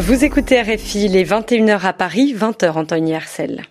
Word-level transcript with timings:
Vous 0.00 0.24
écoutez 0.24 0.62
RFI, 0.62 1.08
les 1.08 1.24
21h 1.24 1.80
à 1.84 1.92
Paris, 1.92 2.32
20h 2.32 2.70
en 2.70 2.84
temps 2.84 2.94
universel. 2.94 3.64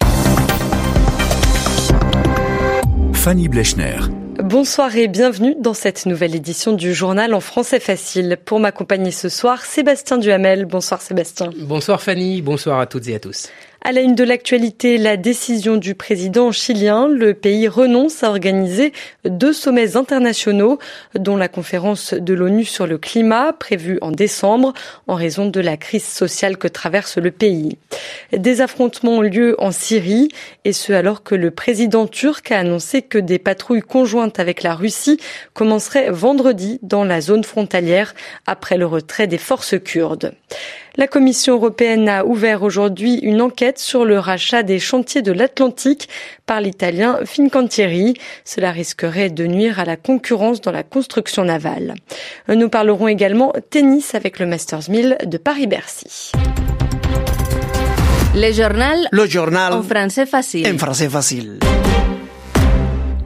Fanny 3.14 3.48
Blechner. 3.48 4.00
Bonsoir 4.44 4.94
et 4.98 5.08
bienvenue 5.08 5.56
dans 5.58 5.74
cette 5.74 6.06
nouvelle 6.06 6.36
édition 6.36 6.74
du 6.74 6.94
journal 6.94 7.34
en 7.34 7.40
français 7.40 7.80
facile. 7.80 8.38
Pour 8.44 8.60
m'accompagner 8.60 9.12
ce 9.12 9.30
soir, 9.30 9.64
Sébastien 9.64 10.18
Duhamel. 10.18 10.66
Bonsoir 10.66 11.02
Sébastien. 11.02 11.50
Bonsoir 11.62 12.02
Fanny, 12.02 12.42
bonsoir 12.42 12.82
à 12.82 12.88
toutes 12.88 13.08
et 13.08 13.16
à 13.16 13.20
tous. 13.20 13.48
À 13.88 13.94
la 13.94 14.02
une 14.02 14.16
de 14.16 14.26
l'actualité, 14.26 14.98
la 14.98 15.16
décision 15.16 15.78
du 15.78 15.96
président 15.96 16.52
chilien. 16.52 17.08
Le 17.08 17.34
pays 17.34 17.70
renonce 17.70 18.22
à 18.22 18.30
organiser 18.30 18.92
deux 19.24 19.54
sommets 19.54 19.96
internationaux, 19.96 20.78
dont 21.16 21.38
la 21.38 21.48
conférence 21.48 22.14
de 22.14 22.34
l'ONU 22.34 22.66
sur 22.66 22.86
le 22.86 22.98
climat, 22.98 23.54
prévue 23.54 23.98
en 24.02 24.12
décembre, 24.12 24.74
en 25.08 25.16
raison 25.16 25.46
de 25.46 25.62
la 25.62 25.78
crise 25.78 26.04
sociale 26.04 26.58
que 26.58 26.68
traverse 26.68 27.18
le 27.18 27.32
pays. 27.32 27.78
Des 28.34 28.60
affrontements 28.60 29.20
ont 29.20 29.22
lieu 29.22 29.56
en 29.58 29.72
Syrie, 29.72 30.28
et 30.66 30.74
ce 30.74 30.92
alors 30.92 31.24
que 31.24 31.36
le 31.36 31.52
président 31.52 32.08
turc 32.08 32.52
a 32.52 32.60
annoncé 32.60 33.02
que 33.02 33.18
des 33.18 33.40
patrouilles 33.40 33.80
conjointes 33.80 34.42
avec 34.42 34.64
la 34.64 34.76
Russie 34.76 35.18
commenceraient 35.54 36.12
vendredi 36.12 36.80
dans 36.82 37.06
la 37.06 37.22
zone 37.22 37.46
frontalière 37.46 38.16
après 38.48 38.76
le 38.76 38.86
retrait 38.86 39.28
des 39.28 39.38
forces 39.38 39.80
kurdes. 39.82 40.34
La 40.98 41.06
Commission 41.06 41.54
européenne 41.54 42.10
a 42.10 42.26
ouvert 42.26 42.64
aujourd'hui 42.64 43.20
une 43.20 43.40
enquête 43.40 43.77
sur 43.80 44.06
le 44.06 44.20
rachat 44.20 44.64
des 44.64 44.80
chantiers 44.80 45.22
de 45.22 45.32
l'Atlantique 45.32 46.10
par 46.46 46.62
l'italien 46.62 47.20
Fincantieri. 47.26 48.16
Cela 48.46 48.72
risquerait 48.72 49.30
de 49.30 49.46
nuire 49.46 49.80
à 49.80 49.86
la 49.86 49.98
concurrence 49.98 50.62
dans 50.62 50.72
la 50.72 50.84
construction 50.84 51.44
navale. 51.44 51.96
Nous 52.48 52.70
parlerons 52.70 53.08
également 53.08 53.54
tennis 53.70 54.16
avec 54.16 54.40
le 54.40 54.46
Masters 54.46 54.90
1000 54.90 55.18
de 55.26 55.38
Paris-Bercy. 55.38 56.32
Le 58.36 58.52
journal. 58.52 59.08
Le 59.12 59.26
journal. 59.26 59.74
En 59.74 59.84
français 59.84 60.26
facile. 60.26 60.68
En 60.68 60.78
français 60.78 61.10
facile. 61.10 61.60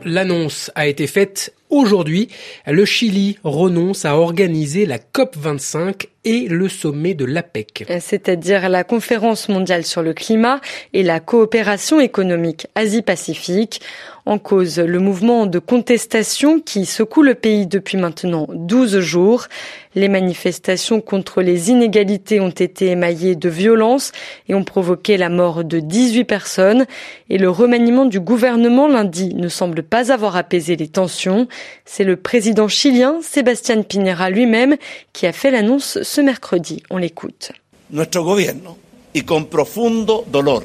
L'annonce 0.05 0.71
a 0.75 0.87
été 0.87 1.05
faite 1.05 1.53
aujourd'hui. 1.71 2.27
Le 2.67 2.85
Chili 2.85 3.37
renonce 3.43 4.05
à 4.05 4.15
organiser 4.15 4.85
la 4.85 4.99
COP25 4.99 6.07
et 6.23 6.47
le 6.47 6.69
sommet 6.69 7.13
de 7.15 7.25
l'APEC. 7.25 7.85
C'est-à-dire 7.99 8.69
la 8.69 8.83
conférence 8.83 9.49
mondiale 9.49 9.85
sur 9.85 10.03
le 10.03 10.13
climat 10.13 10.61
et 10.93 11.01
la 11.01 11.19
coopération 11.19 11.99
économique 11.99 12.67
Asie-Pacifique. 12.75 13.81
En 14.25 14.37
cause, 14.37 14.77
le 14.77 14.99
mouvement 14.99 15.47
de 15.47 15.57
contestation 15.57 16.59
qui 16.59 16.85
secoue 16.85 17.23
le 17.23 17.33
pays 17.33 17.65
depuis 17.65 17.97
maintenant 17.97 18.47
12 18.49 18.99
jours. 18.99 19.47
Les 19.95 20.09
manifestations 20.09 21.01
contre 21.01 21.41
les 21.41 21.71
inégalités 21.71 22.39
ont 22.39 22.49
été 22.49 22.87
émaillées 22.87 23.35
de 23.35 23.49
violence 23.49 24.11
et 24.47 24.53
ont 24.53 24.63
provoqué 24.63 25.17
la 25.17 25.29
mort 25.29 25.63
de 25.63 25.79
18 25.79 26.25
personnes. 26.25 26.85
Et 27.29 27.39
le 27.39 27.49
remaniement 27.49 28.05
du 28.05 28.19
gouvernement 28.19 28.87
lundi 28.87 29.33
ne 29.33 29.47
semble 29.47 29.81
pas 29.81 30.11
avoir 30.11 30.35
apaisé 30.35 30.75
les 30.75 30.87
tensions. 30.87 31.47
C'est 31.85 32.03
le 32.03 32.15
président 32.15 32.67
chilien, 32.67 33.19
Sébastien 33.21 33.81
Pinera 33.81 34.29
lui-même, 34.29 34.77
qui 35.13 35.25
a 35.25 35.33
fait 35.33 35.49
l'annonce 35.49 36.01
ce 36.03 36.21
mercredi. 36.21 36.83
On 36.91 36.97
l'écoute. 36.97 37.53
Notre 37.89 38.21
gouvernement, 38.21 38.77
et 39.13 39.23
con 39.23 39.43
profundo 39.43 40.23
dolor, 40.31 40.63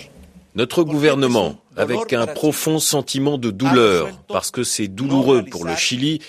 notre 0.55 0.85
gouvernement, 0.85 1.57
avec 1.77 2.13
un 2.13 2.27
profond 2.27 2.79
sentiment 2.79 3.39
de 3.39 3.51
douleur, 3.51 4.09
parce 4.29 4.51
que 4.51 4.65
c'est 4.65 4.89
douloureux 4.89 5.45
pour 5.45 5.65
le 5.65 5.77
Chili, 5.77 6.21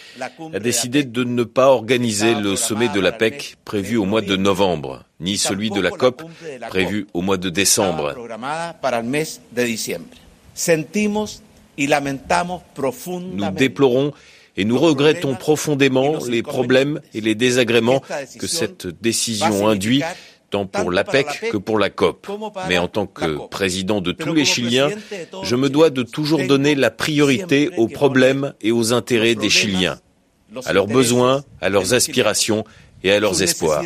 a 0.54 0.60
décidé 0.60 1.04
de 1.04 1.24
ne 1.24 1.44
pas 1.44 1.68
organiser 1.68 2.36
le 2.36 2.56
sommet 2.56 2.90
de 2.90 3.00
la 3.00 3.12
PEC 3.12 3.56
prévu 3.66 3.98
au 3.98 4.06
mois 4.06 4.22
de 4.22 4.36
novembre, 4.36 5.04
ni 5.20 5.38
celui 5.38 5.70
de 5.70 5.80
la 5.80 5.92
COP 5.92 6.24
prévu 6.70 7.08
au 7.14 7.22
mois 7.22 7.38
de 7.38 7.50
décembre. 7.50 8.16
Nous 13.34 13.52
déplorons 13.52 14.14
et 14.58 14.66
nous 14.66 14.80
regrettons 14.80 15.36
profondément 15.36 16.18
les 16.28 16.42
problèmes 16.42 17.00
et 17.14 17.22
les 17.22 17.36
désagréments 17.36 18.02
que 18.40 18.48
cette 18.48 18.88
décision 18.88 19.68
induit 19.68 20.02
tant 20.50 20.66
pour 20.66 20.92
l'APEC 20.92 21.50
que 21.52 21.58
pour 21.58 21.80
la 21.80 21.90
COP. 21.90 22.28
Mais 22.68 22.78
en 22.78 22.88
tant 22.88 23.06
que 23.06 23.48
président 23.48 24.02
de 24.02 24.12
tous 24.12 24.34
les 24.34 24.46
Chiliens, 24.46 24.90
je 25.44 25.56
me 25.56 25.70
dois 25.70 25.90
de 25.90 26.04
toujours 26.04 26.46
donner 26.46 26.76
la 26.76 26.92
priorité 26.92 27.70
aux 27.78 27.88
problèmes 27.88 28.54
et 28.62 28.72
aux 28.72 28.94
intérêts 28.94 29.36
des 29.36 29.50
Chiliens, 29.50 30.00
à 30.66 30.74
leurs 30.74 30.88
besoins, 30.88 31.44
à 31.62 31.70
leurs 31.70 31.94
aspirations 31.94 32.64
et 33.04 33.12
à 33.12 33.20
leurs 33.20 33.42
espoirs. 33.42 33.84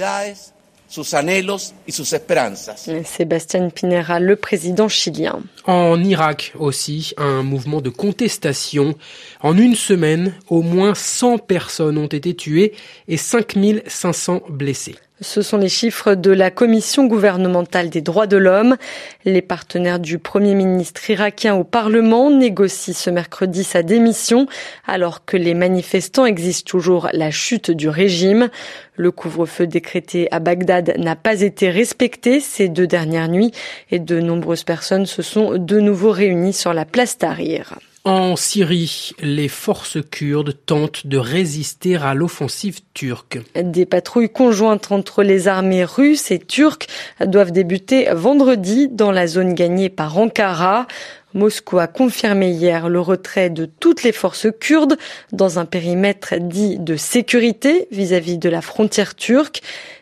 Sébastien 3.05 3.69
Pinera, 3.69 4.19
le 4.19 4.35
président 4.35 4.89
chilien. 4.89 5.39
En 5.65 6.03
Irak 6.03 6.51
aussi, 6.59 7.13
un 7.15 7.43
mouvement 7.43 7.79
de 7.79 7.89
contestation. 7.89 8.95
En 9.39 9.57
une 9.57 9.75
semaine, 9.75 10.33
au 10.49 10.61
moins 10.61 10.93
100 10.93 11.37
personnes 11.37 11.97
ont 11.97 12.07
été 12.07 12.35
tuées 12.35 12.73
et 13.07 13.15
5500 13.15 14.41
blessées. 14.49 14.97
Ce 15.23 15.43
sont 15.43 15.57
les 15.57 15.69
chiffres 15.69 16.15
de 16.15 16.31
la 16.31 16.49
Commission 16.49 17.05
gouvernementale 17.05 17.91
des 17.91 18.01
droits 18.01 18.25
de 18.25 18.37
l'homme. 18.37 18.75
Les 19.23 19.43
partenaires 19.43 19.99
du 19.99 20.17
Premier 20.17 20.55
ministre 20.55 21.07
irakien 21.11 21.53
au 21.53 21.63
Parlement 21.63 22.31
négocient 22.31 22.95
ce 22.95 23.11
mercredi 23.11 23.63
sa 23.63 23.83
démission 23.83 24.47
alors 24.87 25.23
que 25.23 25.37
les 25.37 25.53
manifestants 25.53 26.25
exigent 26.25 26.63
toujours 26.63 27.09
la 27.13 27.29
chute 27.29 27.69
du 27.69 27.87
régime. 27.87 28.49
Le 28.95 29.11
couvre-feu 29.11 29.67
décrété 29.67 30.27
à 30.31 30.39
Bagdad 30.39 30.95
n'a 30.97 31.15
pas 31.15 31.41
été 31.41 31.69
respecté 31.69 32.39
ces 32.39 32.67
deux 32.67 32.87
dernières 32.87 33.29
nuits 33.29 33.51
et 33.91 33.99
de 33.99 34.19
nombreuses 34.19 34.63
personnes 34.63 35.05
se 35.05 35.21
sont 35.21 35.55
de 35.55 35.79
nouveau 35.79 36.09
réunies 36.09 36.53
sur 36.53 36.73
la 36.73 36.85
place 36.85 37.19
Tahrir. 37.19 37.75
En 38.03 38.35
Syrie, 38.35 39.11
les 39.19 39.47
forces 39.47 39.99
kurdes 40.09 40.57
tentent 40.65 41.05
de 41.05 41.19
résister 41.19 41.97
à 41.97 42.15
l'offensive 42.15 42.79
turque. 42.95 43.37
Des 43.53 43.85
patrouilles 43.85 44.31
conjointes 44.31 44.91
entre 44.91 45.21
les 45.21 45.47
armées 45.47 45.85
russes 45.85 46.31
et 46.31 46.39
turques 46.39 46.87
doivent 47.23 47.51
débuter 47.51 48.07
vendredi 48.11 48.87
dans 48.89 49.11
la 49.11 49.27
zone 49.27 49.53
gagnée 49.53 49.89
par 49.89 50.17
Ankara. 50.17 50.87
Moscou 51.33 51.79
a 51.79 51.87
confirmé 51.87 52.51
hier 52.51 52.89
le 52.89 52.99
retrait 52.99 53.49
de 53.49 53.65
toutes 53.65 54.03
les 54.03 54.11
forces 54.11 54.47
kurdes 54.59 54.97
dans 55.31 55.59
un 55.59 55.65
périmètre 55.65 56.35
dit 56.39 56.77
de 56.79 56.95
sécurité 56.95 57.87
vis-à-vis 57.91 58.35
-vis 58.35 58.39
de 58.39 58.49
la 58.49 58.61
frontière 58.61 59.15
turque. 59.15 59.61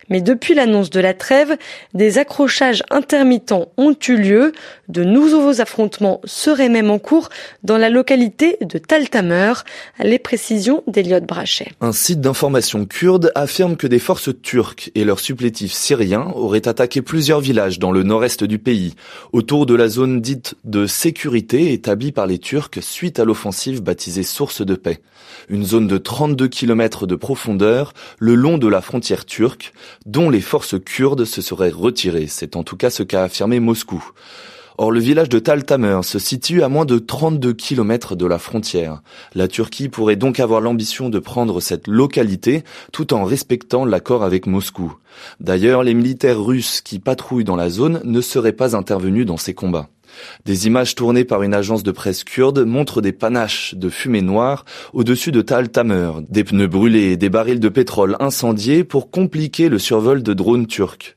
Mais 0.09 0.21
depuis 0.21 0.55
l'annonce 0.55 0.89
de 0.89 0.99
la 0.99 1.13
trêve, 1.13 1.55
des 1.93 2.17
accrochages 2.17 2.83
intermittents 2.89 3.67
ont 3.77 3.95
eu 4.07 4.15
lieu. 4.15 4.51
De 4.87 5.03
nouveaux 5.03 5.61
affrontements 5.61 6.19
seraient 6.25 6.69
même 6.69 6.89
en 6.89 6.97
cours 6.97 7.29
dans 7.63 7.77
la 7.77 7.89
localité 7.89 8.57
de 8.61 8.79
Taltamer. 8.79 9.53
Les 9.99 10.17
précisions 10.17 10.83
d'Eliott 10.87 11.25
Brachet. 11.25 11.71
Un 11.79 11.91
site 11.91 12.21
d'information 12.21 12.85
kurde 12.85 13.31
affirme 13.35 13.77
que 13.77 13.85
des 13.85 13.99
forces 13.99 14.31
turques 14.41 14.91
et 14.95 15.03
leurs 15.03 15.19
supplétifs 15.19 15.73
syriens 15.73 16.31
auraient 16.35 16.67
attaqué 16.67 17.03
plusieurs 17.03 17.39
villages 17.39 17.77
dans 17.77 17.91
le 17.91 18.01
nord-est 18.01 18.43
du 18.43 18.57
pays, 18.57 18.95
autour 19.31 19.67
de 19.67 19.75
la 19.75 19.89
zone 19.89 20.21
dite 20.21 20.55
de 20.63 20.87
sécurité 20.87 21.18
établie 21.25 22.11
par 22.11 22.27
les 22.27 22.39
Turcs 22.39 22.81
suite 22.81 23.19
à 23.19 23.25
l'offensive 23.25 23.81
baptisée 23.81 24.23
Source 24.23 24.65
de 24.65 24.75
paix. 24.75 25.01
Une 25.49 25.65
zone 25.65 25.87
de 25.87 25.97
32 25.97 26.47
km 26.47 27.07
de 27.07 27.15
profondeur 27.15 27.93
le 28.19 28.35
long 28.35 28.57
de 28.57 28.67
la 28.67 28.81
frontière 28.81 29.25
turque, 29.25 29.73
dont 30.05 30.29
les 30.29 30.41
forces 30.41 30.75
kurdes 30.79 31.25
se 31.25 31.41
seraient 31.41 31.71
retirées. 31.71 32.27
C'est 32.27 32.55
en 32.55 32.63
tout 32.63 32.77
cas 32.77 32.89
ce 32.89 33.03
qu'a 33.03 33.23
affirmé 33.23 33.59
Moscou. 33.59 34.03
Or, 34.77 34.91
le 34.91 35.01
village 35.01 35.27
de 35.27 35.39
Taltamer 35.39 35.99
se 36.03 36.19
situe 36.19 36.63
à 36.63 36.69
moins 36.69 36.85
de 36.85 36.99
32 36.99 37.51
km 37.51 38.15
de 38.15 38.25
la 38.25 38.39
frontière. 38.39 39.01
La 39.35 39.49
Turquie 39.49 39.89
pourrait 39.89 40.15
donc 40.15 40.39
avoir 40.39 40.61
l'ambition 40.61 41.09
de 41.09 41.19
prendre 41.19 41.59
cette 41.59 41.87
localité 41.87 42.63
tout 42.93 43.13
en 43.13 43.25
respectant 43.25 43.83
l'accord 43.83 44.23
avec 44.23 44.47
Moscou. 44.47 44.95
D'ailleurs, 45.41 45.83
les 45.83 45.93
militaires 45.93 46.41
russes 46.41 46.79
qui 46.79 46.99
patrouillent 46.99 47.43
dans 47.43 47.57
la 47.57 47.69
zone 47.69 47.99
ne 48.05 48.21
seraient 48.21 48.53
pas 48.53 48.77
intervenus 48.77 49.25
dans 49.25 49.35
ces 49.35 49.53
combats. 49.53 49.89
Des 50.45 50.67
images 50.67 50.95
tournées 50.95 51.25
par 51.25 51.43
une 51.43 51.53
agence 51.53 51.83
de 51.83 51.91
presse 51.91 52.23
kurde 52.23 52.65
montrent 52.65 53.01
des 53.01 53.11
panaches 53.11 53.75
de 53.75 53.89
fumée 53.89 54.21
noire 54.21 54.65
au-dessus 54.93 55.31
de 55.31 55.41
Tal 55.41 55.69
Tamer, 55.69 56.11
des 56.29 56.43
pneus 56.43 56.67
brûlés 56.67 57.11
et 57.11 57.17
des 57.17 57.29
barils 57.29 57.59
de 57.59 57.69
pétrole 57.69 58.15
incendiés 58.19 58.83
pour 58.83 59.11
compliquer 59.11 59.69
le 59.69 59.79
survol 59.79 60.23
de 60.23 60.33
drones 60.33 60.67
turcs. 60.67 61.15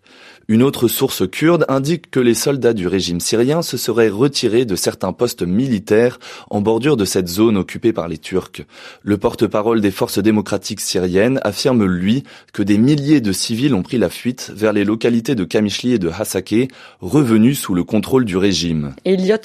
Une 0.53 0.63
autre 0.63 0.87
source 0.87 1.27
kurde 1.27 1.65
indique 1.69 2.11
que 2.11 2.21
les 2.21 2.35
soldats 2.35 2.75
du 2.75 2.87
régime 2.87 3.21
syrien 3.21 3.63
se 3.63 3.79
seraient 3.79 4.11
retirés 4.11 4.67
de 4.67 4.77
certains 4.77 5.15
postes 5.15 5.41
militaires 5.41 6.19
en 6.51 6.61
bordure 6.61 6.99
de 6.99 7.07
cette 7.07 7.29
zone 7.29 7.57
occupée 7.57 7.95
par 7.95 8.07
les 8.07 8.19
Turcs. 8.19 8.61
Le 9.01 9.17
porte-parole 9.17 9.81
des 9.81 9.91
forces 9.91 10.19
démocratiques 10.19 10.83
syriennes 10.83 11.41
affirme, 11.43 11.87
lui, 11.87 12.25
que 12.53 12.63
des 12.63 12.77
milliers 12.77 13.23
de 13.23 13.33
civils 13.33 13.73
ont 13.73 13.83
pris 13.83 13.97
la 13.97 14.11
fuite 14.11 14.53
vers 14.55 14.75
les 14.75 14.85
localités 14.85 15.35
de 15.35 15.45
Kamishli 15.45 15.95
et 15.95 15.99
de 15.99 16.11
Hasake, 16.11 16.69
revenus 17.01 17.59
sous 17.59 17.73
le 17.73 17.83
contrôle 17.83 18.27
du 18.27 18.37
régime. 18.37 18.95
Elliot. 19.07 19.39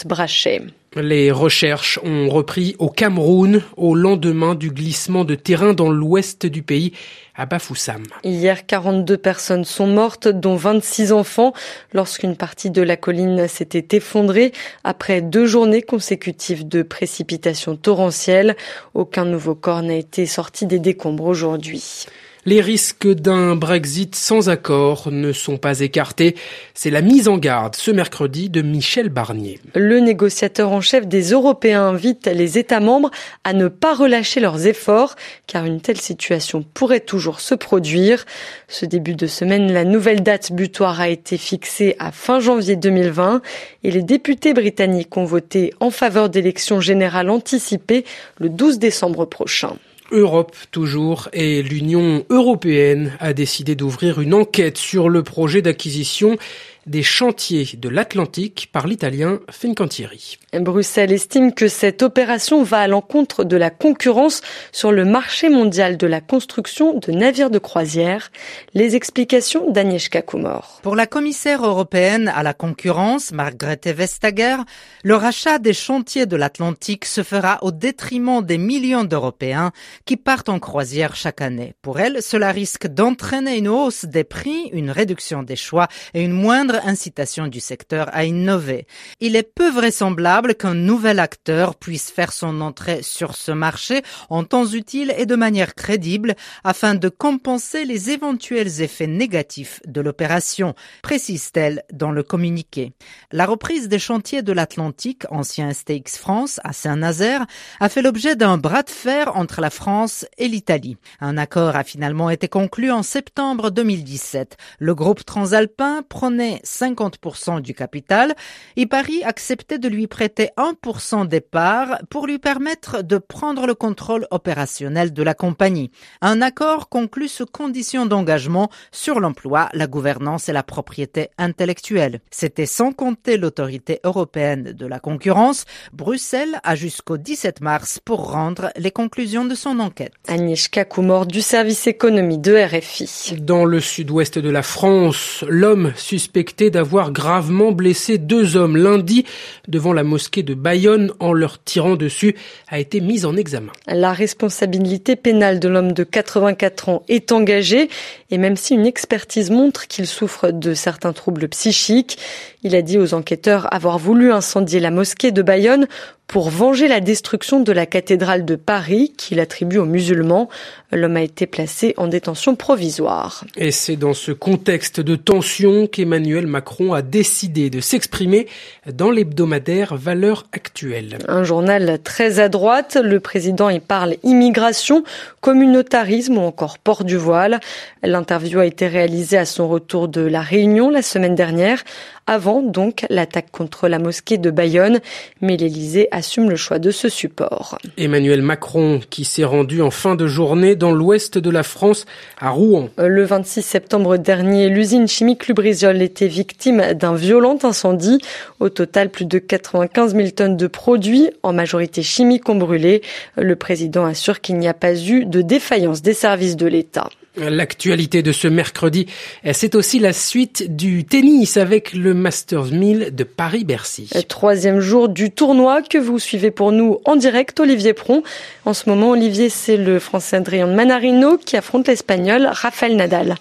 Les 1.01 1.31
recherches 1.31 1.99
ont 2.03 2.27
repris 2.29 2.75
au 2.79 2.89
Cameroun 2.89 3.61
au 3.75 3.93
lendemain 3.93 4.55
du 4.55 4.71
glissement 4.71 5.25
de 5.25 5.35
terrain 5.35 5.73
dans 5.73 5.89
l'ouest 5.89 6.45
du 6.45 6.63
pays 6.63 6.93
à 7.35 7.45
Bafoussam. 7.45 8.03
Hier, 8.23 8.65
42 8.65 9.15
personnes 9.17 9.63
sont 9.63 9.85
mortes, 9.85 10.27
dont 10.27 10.55
26 10.55 11.11
enfants, 11.11 11.53
lorsqu'une 11.93 12.35
partie 12.35 12.71
de 12.71 12.81
la 12.81 12.97
colline 12.97 13.47
s'était 13.47 13.95
effondrée 13.95 14.51
après 14.83 15.21
deux 15.21 15.45
journées 15.45 15.83
consécutives 15.83 16.67
de 16.67 16.81
précipitations 16.81 17.75
torrentielles. 17.75 18.55
Aucun 18.95 19.25
nouveau 19.25 19.53
corps 19.53 19.83
n'a 19.83 19.95
été 19.95 20.25
sorti 20.25 20.65
des 20.65 20.79
décombres 20.79 21.25
aujourd'hui. 21.25 22.07
Les 22.47 22.61
risques 22.61 23.09
d'un 23.09 23.57
Brexit 23.57 24.15
sans 24.15 24.47
accord 24.47 25.11
ne 25.11 25.33
sont 25.33 25.57
pas 25.57 25.81
écartés. 25.81 26.37
C'est 26.73 26.89
la 26.89 27.01
mise 27.01 27.27
en 27.27 27.37
garde 27.37 27.75
ce 27.75 27.91
mercredi 27.91 28.49
de 28.49 28.61
Michel 28.61 29.09
Barnier. 29.09 29.59
Le 29.75 29.99
négociateur 29.99 30.71
en 30.71 30.79
chef 30.79 31.07
des 31.07 31.31
Européens 31.31 31.83
invite 31.83 32.27
les 32.27 32.57
États 32.57 32.79
membres 32.79 33.11
à 33.43 33.51
ne 33.51 33.67
pas 33.67 33.93
relâcher 33.93 34.39
leurs 34.39 34.65
efforts, 34.65 35.17
car 35.45 35.65
une 35.65 35.81
telle 35.81 35.99
situation 35.99 36.63
pourrait 36.73 37.01
toujours 37.01 37.41
se 37.41 37.53
produire. 37.53 38.23
Ce 38.69 38.85
début 38.85 39.15
de 39.15 39.27
semaine, 39.27 39.73
la 39.73 39.83
nouvelle 39.83 40.23
date 40.23 40.53
butoir 40.53 41.01
a 41.01 41.09
été 41.09 41.37
fixée 41.37 41.97
à 41.99 42.13
fin 42.13 42.39
janvier 42.39 42.77
2020 42.77 43.41
et 43.83 43.91
les 43.91 44.03
députés 44.03 44.53
britanniques 44.53 45.17
ont 45.17 45.25
voté 45.25 45.73
en 45.81 45.89
faveur 45.89 46.29
d'élections 46.29 46.79
générales 46.79 47.29
anticipées 47.29 48.05
le 48.39 48.47
12 48.47 48.79
décembre 48.79 49.25
prochain. 49.25 49.75
Europe 50.11 50.55
toujours 50.71 51.29
et 51.33 51.61
l'Union 51.61 52.25
européenne 52.29 53.17
a 53.19 53.33
décidé 53.33 53.75
d'ouvrir 53.75 54.21
une 54.21 54.33
enquête 54.33 54.77
sur 54.77 55.09
le 55.09 55.23
projet 55.23 55.61
d'acquisition 55.61 56.37
des 56.87 57.03
chantiers 57.03 57.69
de 57.77 57.89
l'Atlantique 57.89 58.69
par 58.71 58.87
l'italien 58.87 59.39
Fincantieri. 59.51 60.37
Bruxelles 60.53 61.11
estime 61.11 61.53
que 61.53 61.67
cette 61.67 62.01
opération 62.01 62.63
va 62.63 62.79
à 62.79 62.87
l'encontre 62.87 63.43
de 63.43 63.57
la 63.57 63.69
concurrence 63.69 64.41
sur 64.71 64.91
le 64.91 65.03
marché 65.03 65.49
mondial 65.49 65.97
de 65.97 66.07
la 66.07 66.21
construction 66.21 66.97
de 66.97 67.11
navires 67.11 67.49
de 67.49 67.59
croisière. 67.59 68.31
Les 68.73 68.95
explications 68.95 69.69
d'Agnieszka 69.69 70.21
Kumor. 70.21 70.79
Pour 70.81 70.95
la 70.95 71.07
commissaire 71.07 71.65
européenne 71.65 72.31
à 72.33 72.41
la 72.41 72.53
concurrence, 72.53 73.31
Margrethe 73.31 73.87
Vestager, 73.87 74.57
le 75.03 75.15
rachat 75.15 75.59
des 75.59 75.73
chantiers 75.73 76.25
de 76.25 76.37
l'Atlantique 76.37 77.05
se 77.05 77.23
fera 77.23 77.59
au 77.61 77.71
détriment 77.71 78.41
des 78.41 78.57
millions 78.57 79.03
d'Européens 79.03 79.71
qui 80.05 80.15
partent 80.15 80.49
en 80.49 80.59
croisière 80.59 81.15
chaque 81.15 81.41
année. 81.41 81.73
Pour 81.81 81.99
elle, 81.99 82.21
cela 82.21 82.51
risque 82.51 82.87
d'entraîner 82.87 83.57
une 83.57 83.67
hausse 83.67 84.05
des 84.05 84.23
prix, 84.23 84.69
une 84.71 84.91
réduction 84.91 85.43
des 85.43 85.57
choix 85.57 85.87
et 86.13 86.23
une 86.23 86.31
moindre 86.31 86.76
incitation 86.83 87.47
du 87.47 87.59
secteur 87.59 88.09
à 88.13 88.25
innover. 88.25 88.87
Il 89.19 89.35
est 89.35 89.43
peu 89.43 89.69
vraisemblable 89.69 90.55
qu'un 90.55 90.73
nouvel 90.73 91.19
acteur 91.19 91.75
puisse 91.75 92.09
faire 92.09 92.33
son 92.33 92.61
entrée 92.61 93.03
sur 93.03 93.35
ce 93.35 93.51
marché 93.51 94.01
en 94.29 94.43
temps 94.43 94.65
utile 94.65 95.13
et 95.17 95.25
de 95.25 95.35
manière 95.35 95.75
crédible 95.75 96.35
afin 96.63 96.95
de 96.95 97.09
compenser 97.09 97.85
les 97.85 98.09
éventuels 98.09 98.81
effets 98.81 99.07
négatifs 99.07 99.81
de 99.85 100.01
l'opération, 100.01 100.75
précise-t-elle 101.01 101.83
dans 101.91 102.11
le 102.11 102.23
communiqué. 102.23 102.93
La 103.31 103.45
reprise 103.45 103.87
des 103.87 103.99
chantiers 103.99 104.41
de 104.41 104.51
l'Atlantique, 104.51 105.23
ancien 105.29 105.73
STX 105.73 106.17
France, 106.17 106.59
à 106.63 106.73
Saint-Nazaire, 106.73 107.45
a 107.79 107.89
fait 107.89 108.01
l'objet 108.01 108.35
d'un 108.35 108.57
bras 108.57 108.83
de 108.83 108.89
fer 108.89 109.35
entre 109.35 109.61
la 109.61 109.69
France 109.69 110.25
et 110.37 110.47
l'Italie. 110.47 110.97
Un 111.19 111.37
accord 111.37 111.75
a 111.75 111.83
finalement 111.83 112.29
été 112.29 112.47
conclu 112.47 112.91
en 112.91 113.03
septembre 113.03 113.71
2017. 113.71 114.57
Le 114.79 114.95
groupe 114.95 115.25
transalpin 115.25 116.03
prenait 116.07 116.59
50% 116.67 117.61
du 117.61 117.73
capital 117.73 118.35
et 118.75 118.85
Paris 118.85 119.23
acceptait 119.23 119.79
de 119.79 119.87
lui 119.87 120.07
prêter 120.07 120.49
1% 120.57 121.27
des 121.27 121.41
parts 121.41 121.99
pour 122.09 122.27
lui 122.27 122.39
permettre 122.39 123.01
de 123.03 123.17
prendre 123.17 123.65
le 123.65 123.75
contrôle 123.75 124.27
opérationnel 124.31 125.13
de 125.13 125.23
la 125.23 125.33
compagnie. 125.33 125.91
Un 126.21 126.41
accord 126.41 126.89
conclu 126.89 127.27
sous 127.27 127.45
conditions 127.45 128.05
d'engagement 128.05 128.69
sur 128.91 129.19
l'emploi, 129.19 129.69
la 129.73 129.87
gouvernance 129.87 130.49
et 130.49 130.53
la 130.53 130.63
propriété 130.63 131.29
intellectuelle. 131.37 132.19
C'était 132.31 132.65
sans 132.65 132.91
compter 132.91 133.37
l'autorité 133.37 133.99
européenne 134.03 134.73
de 134.73 134.85
la 134.85 134.99
concurrence. 134.99 135.65
Bruxelles 135.93 136.59
a 136.63 136.75
jusqu'au 136.75 137.17
17 137.17 137.61
mars 137.61 137.99
pour 138.03 138.31
rendre 138.31 138.71
les 138.77 138.91
conclusions 138.91 139.45
de 139.45 139.55
son 139.55 139.79
enquête. 139.79 140.13
Agnieszka 140.27 140.85
Kumor 140.85 141.25
du 141.25 141.41
service 141.41 141.87
économie 141.87 142.37
de 142.37 142.55
RFI. 142.55 143.37
Dans 143.39 143.65
le 143.65 143.79
sud-ouest 143.79 144.39
de 144.39 144.49
la 144.49 144.63
France, 144.63 145.43
l'homme 145.47 145.93
suspecté 145.95 146.46
d'avoir 146.69 147.11
gravement 147.11 147.71
blessé 147.71 148.17
deux 148.17 148.55
hommes 148.55 148.77
lundi 148.77 149.25
devant 149.67 149.93
la 149.93 150.03
mosquée 150.03 150.43
de 150.43 150.53
Bayonne 150.53 151.11
en 151.19 151.33
leur 151.33 151.63
tirant 151.63 151.95
dessus 151.95 152.35
a 152.67 152.79
été 152.79 152.99
mise 153.01 153.25
en 153.25 153.35
examen. 153.35 153.71
La 153.87 154.13
responsabilité 154.13 155.15
pénale 155.15 155.59
de 155.59 155.67
l'homme 155.67 155.91
de 155.91 156.03
84 156.03 156.89
ans 156.89 157.03
est 157.07 157.31
engagée 157.31 157.89
et 158.31 158.37
même 158.37 158.55
si 158.55 158.73
une 158.73 158.85
expertise 158.85 159.51
montre 159.51 159.87
qu'il 159.87 160.07
souffre 160.07 160.51
de 160.51 160.73
certains 160.73 161.13
troubles 161.13 161.47
psychiques, 161.49 162.17
il 162.63 162.75
a 162.75 162.81
dit 162.81 162.97
aux 162.97 163.13
enquêteurs 163.13 163.71
avoir 163.73 163.97
voulu 163.99 164.31
incendier 164.31 164.79
la 164.79 164.91
mosquée 164.91 165.31
de 165.31 165.41
Bayonne 165.41 165.87
pour 166.27 166.49
venger 166.49 166.89
la 166.89 166.99
destruction 166.99 167.61
de 167.61 167.71
la 167.71 167.85
cathédrale 167.85 168.43
de 168.43 168.55
Paris 168.55 169.13
qu'il 169.17 169.39
attribue 169.39 169.77
aux 169.77 169.85
musulmans. 169.85 170.49
L'homme 170.91 171.15
a 171.15 171.21
été 171.21 171.47
placé 171.47 171.93
en 171.97 172.07
détention 172.07 172.55
provisoire. 172.55 173.45
Et 173.55 173.71
c'est 173.71 173.95
dans 173.95 174.13
ce 174.13 174.33
contexte 174.33 174.99
de 174.99 175.15
tension 175.15 175.87
qu'Emmanuel 175.87 176.45
Macron 176.45 176.93
a 176.93 177.01
décidé 177.01 177.69
de 177.69 177.79
s'exprimer 177.79 178.47
dans 178.91 179.09
l'hebdomadaire 179.09 179.95
Valeurs 179.95 180.45
actuelles. 180.51 181.17
Un 181.29 181.43
journal 181.43 181.99
très 182.03 182.39
à 182.39 182.49
droite, 182.49 182.97
le 183.01 183.19
président 183.21 183.69
y 183.69 183.79
parle 183.79 184.15
immigration, 184.23 185.03
communautarisme 185.39 186.37
ou 186.37 186.41
encore 186.41 186.77
port 186.77 187.05
du 187.05 187.15
voile. 187.15 187.59
L'interview 188.03 188.59
a 188.59 188.65
été 188.65 188.87
réalisée 188.87 189.37
à 189.37 189.45
son 189.45 189.69
retour 189.69 190.09
de 190.09 190.21
la 190.21 190.41
Réunion 190.41 190.89
la 190.89 191.01
semaine 191.01 191.35
dernière 191.35 191.83
avant 192.27 192.61
donc 192.61 193.05
l'attaque 193.09 193.51
contre 193.51 193.87
la 193.87 193.99
mosquée 193.99 194.37
de 194.37 194.51
Bayonne, 194.51 194.99
mais 195.41 195.57
l'Élysée 195.57 196.07
assume 196.11 196.49
le 196.49 196.55
choix 196.55 196.77
de 196.79 196.91
ce 196.91 197.09
support. 197.09 197.77
Emmanuel 197.97 198.41
Macron 198.41 198.99
qui 199.09 199.25
s'est 199.25 199.45
rendu 199.45 199.81
en 199.81 199.91
fin 199.91 200.15
de 200.15 200.27
journée 200.27 200.75
dans 200.75 200.91
l'ouest 200.91 201.37
de 201.37 201.49
la 201.49 201.63
France 201.63 202.05
à 202.39 202.49
Rouen. 202.49 202.89
Le 202.97 203.23
26 203.23 203.61
septembre 203.61 204.17
dernier, 204.17 204.69
l'usine 204.69 205.07
chimique 205.07 205.47
Lubrizol 205.47 206.01
était 206.01 206.27
victime 206.27 206.93
d'un 206.93 207.15
violent 207.15 207.57
incendie. 207.63 208.19
Au 208.59 208.69
total, 208.69 209.09
plus 209.09 209.25
de 209.25 209.39
95 209.39 210.15
000 210.15 210.29
tonnes 210.31 210.57
de 210.57 210.67
produits, 210.67 211.29
en 211.43 211.53
majorité 211.53 212.03
chimiques, 212.03 212.49
ont 212.49 212.55
brûlé. 212.55 213.01
Le 213.37 213.55
président 213.55 214.05
assure 214.05 214.41
qu'il 214.41 214.57
n'y 214.57 214.67
a 214.67 214.73
pas 214.73 214.95
eu 214.95 215.25
de 215.25 215.41
défaillance 215.41 216.01
des 216.01 216.13
services 216.13 216.57
de 216.57 216.67
l'État. 216.67 217.09
L'actualité 217.37 218.23
de 218.23 218.31
ce 218.31 218.47
mercredi, 218.47 219.05
c'est 219.51 219.75
aussi 219.75 219.99
la 219.99 220.11
suite 220.11 220.75
du 220.75 221.05
tennis 221.05 221.57
avec 221.57 221.93
le 221.93 222.13
Masters 222.13 222.71
1000 222.71 223.13
de 223.13 223.23
Paris-Bercy. 223.23 224.09
Troisième 224.27 224.79
jour 224.79 225.07
du 225.07 225.29
tournoi 225.29 225.81
que 225.83 225.99
vous 225.99 226.17
suivez 226.17 226.49
pour 226.49 226.71
nous 226.71 226.99
en 227.05 227.15
direct, 227.15 227.59
Olivier 227.59 227.93
Pron. 227.93 228.23
En 228.65 228.73
ce 228.73 228.89
moment, 228.89 229.11
Olivier, 229.11 229.49
c'est 229.49 229.77
le 229.77 229.99
Français 229.99 230.37
Adrien 230.37 230.67
Manarino 230.67 231.37
qui 231.37 231.57
affronte 231.57 231.87
l'Espagnol 231.87 232.47
Rafael 232.51 232.95
Nadal. 232.95 233.35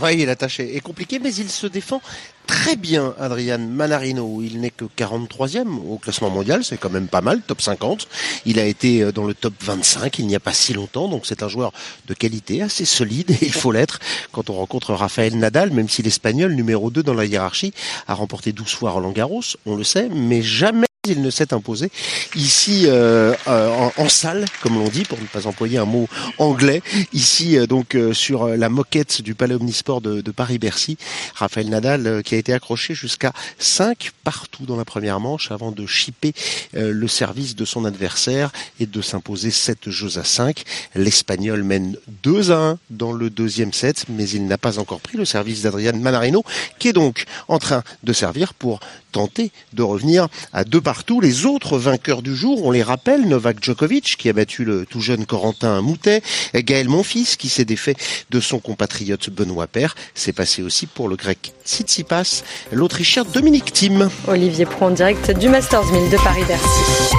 Oui, 0.00 0.26
tâche 0.36 0.60
est 0.60 0.80
compliquée, 0.80 1.18
mais 1.18 1.34
il 1.34 1.50
se 1.50 1.66
défend 1.66 2.00
très 2.46 2.76
bien, 2.76 3.14
Adrian 3.18 3.58
Manarino. 3.58 4.40
Il 4.42 4.60
n'est 4.60 4.70
que 4.70 4.86
43e 4.86 5.68
au 5.68 5.98
classement 5.98 6.30
mondial, 6.30 6.64
c'est 6.64 6.78
quand 6.78 6.88
même 6.88 7.08
pas 7.08 7.20
mal, 7.20 7.42
top 7.42 7.60
50. 7.60 8.08
Il 8.46 8.58
a 8.58 8.64
été 8.64 9.02
euh, 9.02 9.12
dans 9.12 9.24
le 9.24 9.34
top 9.34 9.52
25 9.60 10.18
il 10.18 10.26
n'y 10.26 10.34
a 10.34 10.40
pas 10.40 10.54
si 10.54 10.72
longtemps, 10.72 11.08
donc 11.08 11.26
c'est 11.26 11.42
un 11.42 11.48
joueur 11.48 11.72
de 12.06 12.14
qualité 12.14 12.62
assez 12.62 12.86
solide, 12.86 13.32
et 13.32 13.38
il 13.46 13.52
faut 13.52 13.70
l'être 13.70 14.00
quand 14.32 14.48
on 14.48 14.54
rencontre 14.54 14.94
Rafael 14.94 15.36
Nadal, 15.36 15.70
même 15.72 15.90
si 15.90 16.02
l'Espagnol, 16.02 16.54
numéro 16.54 16.90
2 16.90 17.02
dans 17.02 17.14
la 17.14 17.26
hiérarchie, 17.26 17.74
a 18.08 18.14
remporté 18.14 18.52
12 18.52 18.72
fois 18.72 18.92
Roland 18.92 19.12
Garros, 19.12 19.42
on 19.66 19.76
le 19.76 19.84
sait, 19.84 20.08
mais 20.08 20.40
jamais 20.40 20.86
il 21.08 21.20
ne 21.20 21.30
s'est 21.30 21.52
imposé 21.52 21.90
ici 22.36 22.84
euh, 22.86 23.34
euh, 23.48 23.88
en, 23.96 24.08
salle, 24.08 24.44
comme 24.62 24.74
l'on 24.74 24.88
dit, 24.88 25.02
pour 25.02 25.18
ne 25.18 25.26
pas 25.26 25.48
employer 25.48 25.78
un 25.78 25.84
mot 25.84 26.06
anglais. 26.38 26.80
Ici, 27.12 27.58
euh, 27.58 27.66
donc, 27.66 27.96
sur 28.12 28.46
la 28.46 28.68
moquette 28.68 29.20
du 29.20 29.34
Palais 29.34 29.56
Omnisport 29.56 30.00
de, 30.00 30.30
Paris-Bercy, 30.30 30.98
Raphaël 31.34 31.70
Nadal 31.70 32.22
qui 32.22 32.36
a 32.36 32.38
été 32.38 32.52
accroché 32.52 32.94
jusqu'à 32.94 33.32
5 33.58 34.12
partout 34.22 34.64
dans 34.64 34.76
la 34.76 34.84
première 34.84 35.18
manche 35.18 35.50
avant 35.50 35.72
de 35.72 35.84
chipper 35.86 36.34
le 36.72 37.08
service 37.08 37.56
de 37.56 37.64
son 37.64 37.84
adversaire 37.84 38.52
et 38.78 38.86
de 38.86 39.02
s'imposer 39.02 39.50
7 39.50 39.90
jeux 39.90 40.18
à 40.18 40.24
5. 40.24 40.62
L'Espagnol 40.94 41.64
mène 41.64 41.96
2 42.22 42.52
à 42.52 42.58
1 42.58 42.78
dans 42.90 43.12
le 43.12 43.28
deuxième 43.28 43.72
set, 43.72 44.04
mais 44.08 44.28
il 44.28 44.46
n'a 44.46 44.56
pas 44.56 44.78
encore 44.78 45.00
pris 45.00 45.18
le 45.18 45.24
service 45.24 45.62
d'Adrian 45.62 45.96
Manarino, 45.96 46.44
qui 46.78 46.88
est 46.88 46.92
donc 46.92 47.24
en 47.48 47.58
train 47.58 47.82
de 48.04 48.12
servir 48.12 48.54
pour 48.54 48.78
tenter 49.12 49.52
de 49.72 49.82
revenir 49.82 50.28
à 50.52 50.64
deux 50.64 50.80
partout. 50.80 51.20
Les 51.20 51.46
autres 51.46 51.78
vainqueurs 51.78 52.22
du 52.22 52.34
jour, 52.34 52.64
on 52.64 52.70
les 52.70 52.82
rappelle, 52.82 53.28
Novak 53.28 53.62
Djokovic 53.62 54.16
qui 54.18 54.28
a 54.28 54.32
battu 54.32 54.64
le 54.64 54.86
tout 54.86 55.00
jeune 55.00 55.26
Corentin 55.26 55.80
Moutet, 55.82 56.22
Gaël 56.54 56.88
Monfils 56.88 57.36
qui 57.38 57.48
s'est 57.48 57.64
défait 57.64 57.94
de 58.30 58.40
son 58.40 58.58
compatriote 58.58 59.30
Benoît 59.30 59.66
Père. 59.66 59.94
C'est 60.14 60.32
passé 60.32 60.62
aussi 60.62 60.86
pour 60.86 61.08
le 61.08 61.16
grec 61.16 61.52
Tsitsipas, 61.64 62.42
l'Autrichien 62.72 63.24
Dominique 63.24 63.72
Thiem. 63.72 64.10
Olivier 64.26 64.66
Pro 64.66 64.86
en 64.86 64.90
direct 64.90 65.30
du 65.30 65.48
Masters 65.48 65.92
1000 65.92 66.10
de 66.10 66.16
Paris-Bercy. 66.16 67.12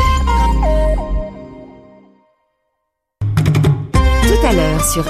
Tout 4.28 4.48
à 4.48 4.54
l'heure 4.54 4.86
sur 4.86 5.06